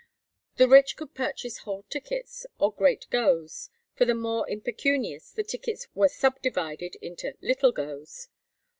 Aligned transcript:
The 0.55 0.67
rich 0.67 0.97
could 0.97 1.13
purchase 1.13 1.59
whole 1.59 1.83
tickets, 1.83 2.47
or 2.57 2.73
"great 2.73 3.05
goes;" 3.11 3.69
for 3.93 4.03
the 4.03 4.15
more 4.15 4.49
impecunious 4.49 5.29
the 5.29 5.43
tickets 5.43 5.87
were 5.93 6.09
sub 6.09 6.41
divided 6.41 6.95
into 7.03 7.35
"little 7.39 7.71
goes." 7.71 8.27